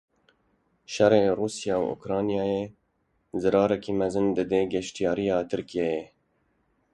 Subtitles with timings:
[0.93, 2.63] Şerê Rûsya û Ukraynayê
[3.41, 6.03] zerareke mezin dide geştyariya Tirkiyeyê.